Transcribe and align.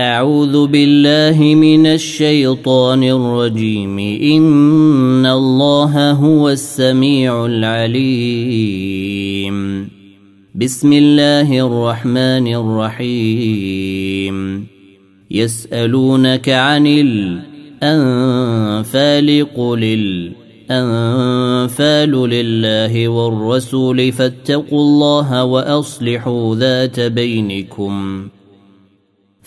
أعوذ 0.00 0.66
بالله 0.66 1.54
من 1.54 1.86
الشيطان 1.86 3.04
الرجيم. 3.04 3.98
إن 3.98 5.26
الله 5.26 6.10
هو 6.10 6.48
السميع 6.48 7.46
العليم. 7.46 8.70
بسم 10.54 10.92
الله 10.92 11.66
الرحمن 11.66 12.54
الرحيم. 12.54 14.66
يسألونك 15.30 16.48
عن 16.48 16.86
الأنفال 17.82 19.46
قل 19.56 19.84
الأنفال 20.70 22.10
لله 22.10 23.08
والرسول 23.08 24.12
فاتقوا 24.12 24.80
الله 24.80 25.44
وأصلحوا 25.44 26.56
ذات 26.56 27.00
بينكم 27.00 28.28
ۖ. 28.36 28.39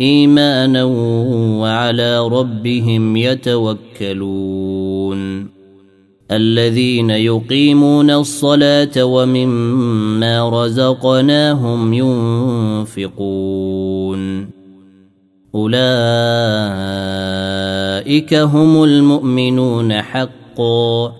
إيمانا 0.00 0.84
وعلى 1.60 2.28
ربهم 2.28 3.16
يتوكلون. 3.16 5.20
الذين 6.30 7.10
يقيمون 7.10 8.10
الصلاة 8.10 9.04
ومما 9.04 10.64
رزقناهم 10.64 11.92
ينفقون. 11.92 13.30
أولئك 15.54 15.84
هم 18.34 18.84
المؤمنون 18.84 20.02
حقا. 20.02 21.19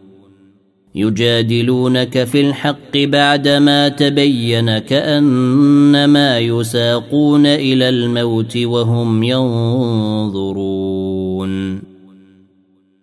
يجادلونك 0.95 2.23
في 2.23 2.41
الحق 2.41 2.97
بعدما 2.97 3.87
تبين 3.89 4.77
كأنما 4.77 6.39
يساقون 6.39 7.45
إلى 7.45 7.89
الموت 7.89 8.57
وهم 8.57 9.23
ينظرون. 9.23 11.00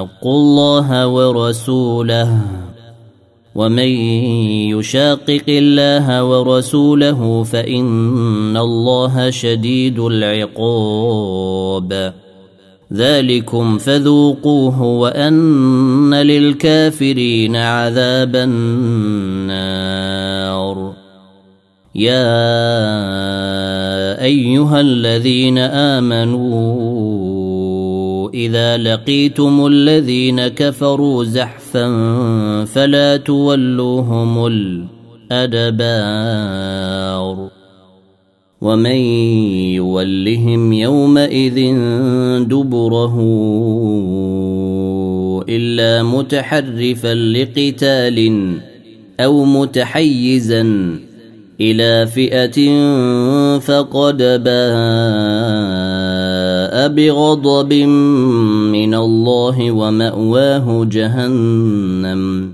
اتقوا 0.00 0.32
الله 0.32 1.06
ورسوله 1.06 2.38
ومن 3.54 3.88
يشاقق 4.78 5.44
الله 5.48 6.24
ورسوله 6.24 7.42
فإن 7.42 8.56
الله 8.56 9.30
شديد 9.30 9.98
العقاب. 9.98 11.90
ذلكم 12.92 13.78
فذوقوه 13.78 14.82
وأن 14.82 16.14
للكافرين 16.14 17.56
عذاب 17.56 18.36
النار. 18.36 19.80
يا 21.94 22.32
أيها 24.22 24.80
الذين 24.80 25.58
آمنوا 25.58 27.39
إذا 28.34 28.76
لقيتم 28.76 29.66
الذين 29.66 30.48
كفروا 30.48 31.24
زحفا 31.24 31.86
فلا 32.64 33.16
تولوهم 33.16 34.46
الأدبار 35.32 37.50
ومن 38.60 38.96
يولهم 39.74 40.72
يومئذ 40.72 41.74
دبره 42.44 43.16
إلا 45.48 46.02
متحرفا 46.02 47.14
لقتال 47.14 48.54
أو 49.20 49.44
متحيزا 49.44 50.62
إلى 51.60 52.06
فئة 52.06 52.58
فقد 53.58 54.16
باء 54.44 56.09
بغضب 56.88 57.72
من 58.72 58.94
الله 58.94 59.70
ومأواه 59.70 60.84
جهنم 60.84 62.52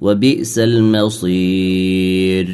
وبئس 0.00 0.58
المصير. 0.58 2.48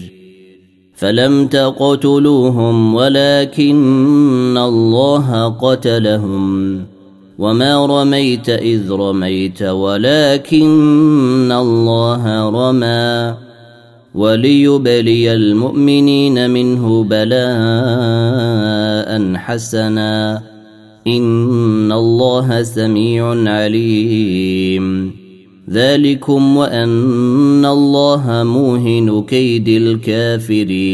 فلم 0.96 1.46
تقتلوهم 1.46 2.94
ولكن 2.94 4.58
الله 4.58 5.48
قتلهم. 5.48 6.78
وما 7.38 7.86
رميت 7.86 8.48
إذ 8.48 8.92
رميت 8.92 9.62
ولكن 9.62 11.52
الله 11.52 12.50
رمى. 12.50 13.34
وليبلي 14.14 15.34
المؤمنين 15.34 16.50
منه 16.50 17.04
بلاء 17.04 17.44
حسنا. 19.34 20.53
إن 21.06 21.92
الله 21.92 22.62
سميع 22.62 23.50
عليم. 23.50 25.12
ذلكم 25.70 26.56
وأن 26.56 27.64
الله 27.64 28.42
موهن 28.44 29.22
كيد 29.22 29.68
الكافرين. 29.68 30.84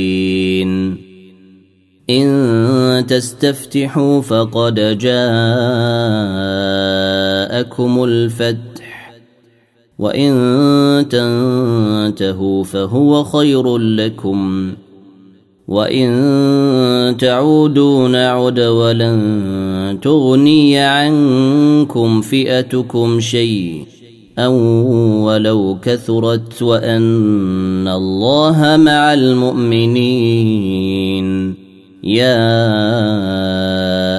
إن 2.10 3.06
تستفتحوا 3.08 4.20
فقد 4.20 4.74
جاءكم 4.74 5.24
الفتح 8.04 9.14
وإن 9.98 10.32
تنتهوا 11.10 12.64
فهو 12.64 13.24
خير 13.24 13.78
لكم. 13.78 14.72
وان 15.70 17.16
تعودوا 17.18 18.08
نعد 18.08 18.60
ولن 18.60 19.98
تغني 20.02 20.78
عنكم 20.78 22.20
فئتكم 22.20 23.20
شيء 23.20 23.84
أو 24.38 24.54
ولو 25.24 25.78
كثرت 25.82 26.62
وأن 26.62 27.88
الله 27.88 28.76
مع 28.76 29.14
المؤمنين 29.14 30.50
يا 32.04 32.56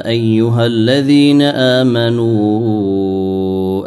أيها 0.08 0.66
الذين 0.66 1.42
آمنوا 1.42 2.81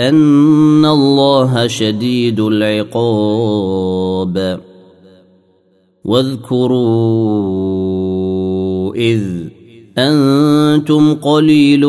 ان 0.00 0.84
الله 0.84 1.66
شديد 1.66 2.40
العقاب 2.40 3.90
واذكروا 6.04 7.50
اذ 8.94 9.22
أنتم 9.98 11.14
قليل 11.14 11.86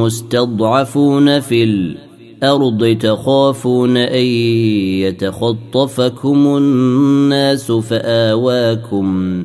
مستضعفون 0.00 1.40
في 1.40 1.64
الأرض 1.64 2.96
تخافون 3.00 3.96
أن 3.96 4.24
يتخطفكم 5.04 6.56
الناس 6.56 7.72
فآواكم 7.72 9.44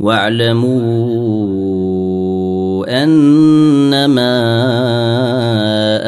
واعلموا 0.00 1.86
أنما 3.02 4.36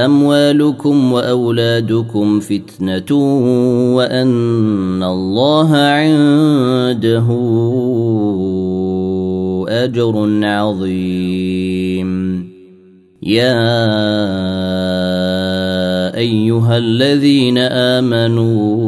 أموالكم 0.04 1.12
وأولادكم 1.12 2.40
فتنة 2.40 3.12
وأن 3.96 5.02
الله 5.02 5.76
عنده 5.76 7.26
أجر 9.68 10.40
عظيم. 10.42 12.08
يا 13.22 13.78
أيها 16.14 16.78
الذين 16.78 17.58
آمنوا 17.58 18.87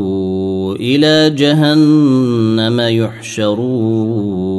إلى 0.81 1.35
جهنم 1.35 2.81
يحشرون. 2.81 4.51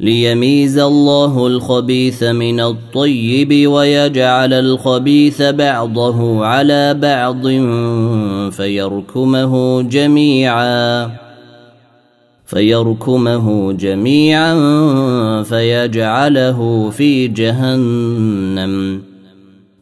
ليميز 0.00 0.78
الله 0.78 1.46
الخبيث 1.46 2.22
من 2.22 2.60
الطيب 2.60 3.68
ويجعل 3.70 4.52
الخبيث 4.52 5.42
بعضه 5.42 6.46
على 6.46 6.94
بعض 6.94 7.46
فيركمه 8.50 9.82
جميعا 9.82 11.10
فيركمه 12.46 13.72
جميعا 13.72 14.54
فيجعله 15.42 16.90
في 16.90 17.28
جهنم. 17.28 19.02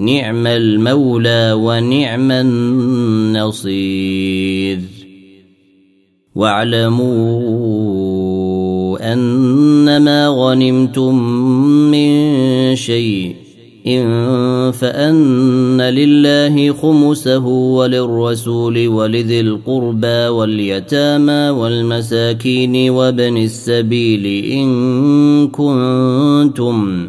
نعم 0.00 0.46
المولى 0.46 1.52
ونعم 1.56 2.30
النصير. 2.30 4.00
واعلموا 6.34 7.80
أنما 9.12 10.28
غنمتم 10.28 11.14
من 11.90 12.76
شيء 12.76 13.34
إن 13.86 14.72
فأن 14.72 15.80
لله 15.80 16.72
خمسه 16.72 17.46
وللرسول 17.46 18.88
ولذي 18.88 19.40
القربى 19.40 20.28
واليتامى 20.28 21.50
والمساكين 21.50 22.90
وابن 22.90 23.36
السبيل 23.36 24.44
إن 24.44 25.48
كنتم 25.48 27.08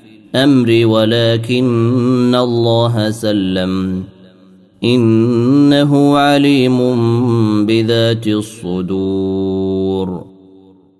الأمر 0.35 0.85
ولكن 0.85 2.35
الله 2.35 3.11
سلم. 3.11 4.03
إنه 4.83 6.17
عليم 6.17 6.79
بذات 7.65 8.27
الصدور. 8.27 10.23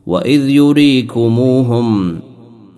وإذ 0.07 0.49
يريكموهم 0.49 2.19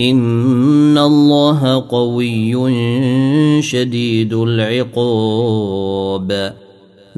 ان 0.00 0.98
الله 0.98 1.84
قوي 1.88 2.52
شديد 3.62 4.32
العقاب. 4.32 6.30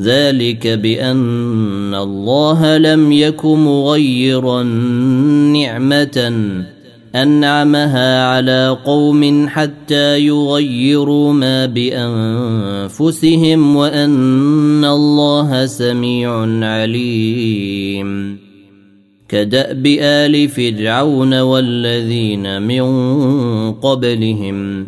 ذلك 0.00 0.66
بان 0.66 1.94
الله 1.94 2.78
لم 2.78 3.12
يك 3.12 3.44
مغيرا 3.44 4.62
نعمه 5.52 6.32
انعمها 7.14 8.26
على 8.26 8.78
قوم 8.84 9.48
حتى 9.48 10.26
يغيروا 10.26 11.32
ما 11.32 11.66
بانفسهم 11.66 13.76
وان 13.76 14.84
الله 14.84 15.66
سميع 15.66 16.32
عليم. 16.66 18.41
كدأب 19.32 19.86
آل 20.00 20.48
فرعون 20.48 21.40
والذين 21.40 22.62
من 22.62 22.84
قبلهم 23.72 24.86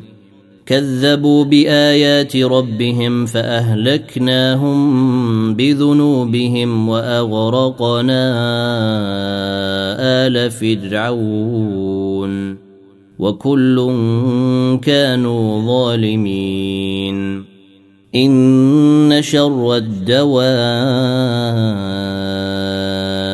كذبوا 0.67 1.45
بآيات 1.45 2.37
ربهم 2.37 3.27
فأهلكناهم 3.27 4.75
بذنوبهم 5.55 6.89
وأغرقنا 6.89 8.23
آل 10.27 10.51
فرعون 10.51 11.85
وكل 13.19 13.77
كانوا 14.83 15.67
ظالمين 15.67 17.45
إن 18.15 19.19
شر 19.23 19.77
الدواب 19.77 21.25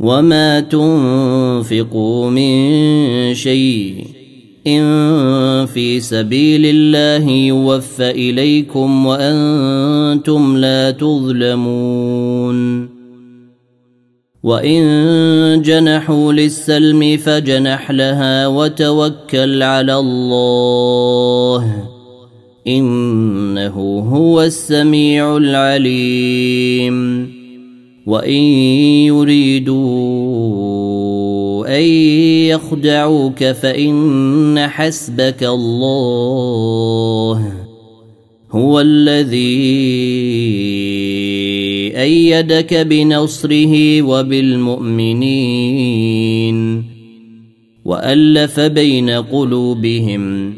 وما 0.00 0.60
تنفقوا 0.60 2.30
من 2.30 3.34
شيء 3.34 4.06
ان 4.66 5.66
في 5.66 6.00
سبيل 6.00 6.66
الله 6.66 7.30
يوفى 7.30 8.10
اليكم 8.10 9.06
وأنتم 9.06 10.56
لا 10.56 10.90
تظلمون 10.90 12.88
وان 14.42 15.62
جنحوا 15.62 16.32
للسلم 16.32 17.16
فجنح 17.16 17.90
لها 17.90 18.46
وتوكل 18.46 19.62
على 19.62 19.98
الله 19.98 21.88
انه 22.66 24.04
هو 24.12 24.42
السميع 24.42 25.36
العليم 25.36 27.39
وان 28.06 28.42
يريدوا 29.06 29.80
ان 31.78 31.82
يخدعوك 32.50 33.44
فان 33.44 34.58
حسبك 34.68 35.42
الله 35.42 37.52
هو 38.50 38.80
الذي 38.80 39.60
إيدك 41.96 42.74
بنصره 42.74 44.02
وبالمؤمنين 44.02 45.30
والف 47.84 48.60
بين 48.60 49.10
قلوبهم 49.10 50.54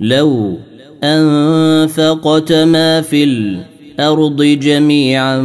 لو 0.00 0.58
انفقت 1.04 2.52
ما 2.52 3.00
في 3.00 3.24
الأرض 3.24 3.77
الأرض 3.98 4.42
جميعا 4.42 5.42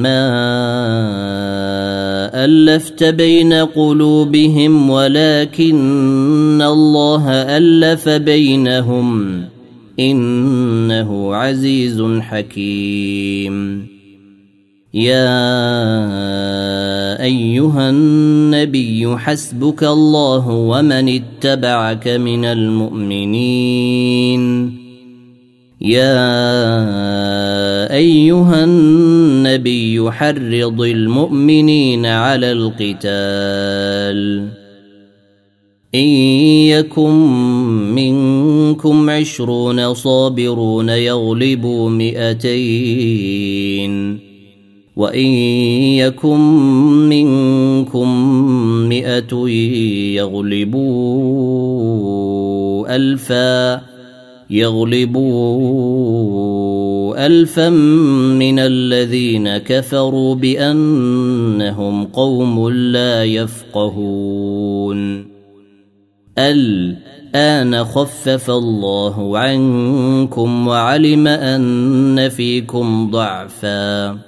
ما 0.00 0.30
ألفت 2.44 3.04
بين 3.04 3.52
قلوبهم 3.52 4.90
ولكن 4.90 6.62
الله 6.62 7.28
ألف 7.32 8.08
بينهم 8.08 9.42
إنه 10.00 11.34
عزيز 11.34 12.02
حكيم. 12.20 13.86
يا 14.94 15.28
أيها 17.22 17.90
النبي 17.90 19.16
حسبك 19.16 19.84
الله 19.84 20.48
ومن 20.48 21.20
اتبعك 21.20 22.08
من 22.08 22.44
المؤمنين. 22.44 23.98
يا 25.80 26.34
أيها 27.94 28.64
النبي 28.64 30.10
حرض 30.10 30.80
المؤمنين 30.80 32.06
على 32.06 32.52
القتال. 32.52 34.48
إن 35.94 36.08
يكن 36.68 37.14
منكم 37.94 39.10
عشرون 39.10 39.94
صابرون 39.94 40.88
يغلبوا 40.88 41.90
مئتين. 41.90 43.48
وإن 44.96 45.26
يكن 45.96 46.40
منكم 47.08 48.08
مئة 48.88 49.48
يغلبوا 50.14 50.96
ألفا. 52.96 53.97
يغلبوا 54.50 56.38
الفا 57.26 57.70
من 58.38 58.58
الذين 58.58 59.58
كفروا 59.58 60.34
بأنهم 60.34 62.04
قوم 62.04 62.68
لا 62.68 63.24
يفقهون. 63.24 65.28
الآن 66.38 67.84
خفف 67.84 68.50
الله 68.50 69.38
عنكم 69.38 70.68
وعلم 70.68 71.26
أن 71.26 72.28
فيكم 72.28 73.10
ضعفا. 73.10 74.27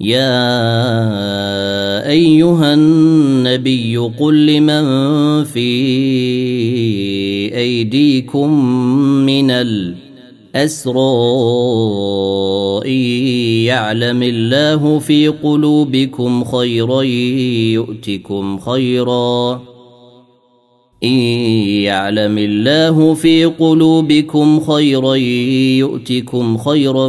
يا 0.00 0.30
ايها 2.10 2.74
النبي 2.74 3.96
قل 3.96 4.46
لمن 4.46 4.84
في 5.44 5.68
ايديكم 7.54 8.64
من 9.26 9.50
الاسرى 9.50 11.08
يعلم 13.64 14.22
الله 14.22 14.98
في 14.98 15.28
قلوبكم 15.28 16.44
خيرا 16.44 17.02
يؤتكم 17.72 18.58
خيرا 18.58 19.62
إن 21.04 21.18
يعلم 21.88 22.38
الله 22.38 23.14
في 23.14 23.44
قلوبكم 23.44 24.60
خيرا 24.60 25.14
يؤتكم 25.14 26.58
خيرا 26.58 27.08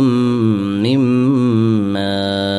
مما 0.80 2.58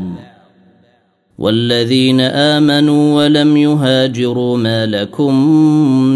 والذين 1.41 2.21
آمنوا 2.21 3.23
ولم 3.23 3.57
يهاجروا 3.57 4.57
ما 4.57 4.85
لكم 4.85 5.45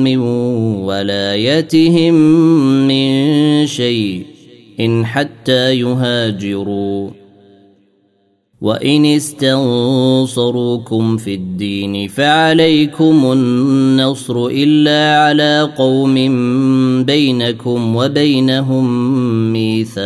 من 0.03 0.17
ولايتهم 0.85 2.13
من 2.87 3.65
شيء 3.67 4.25
إن 4.79 5.05
حتى 5.05 5.79
يهاجروا. 5.79 7.09
وإن 8.61 9.05
استنصروكم 9.05 10.37
في 11.17 11.33
الدين 11.33 12.07
فعليكم 12.07 13.31
النصر 13.31 14.47
إلا 14.47 15.19
على 15.19 15.71
قوم 15.77 16.15
بينكم 17.03 17.95
وبينهم 17.95 19.13
ميثاق. 19.53 20.05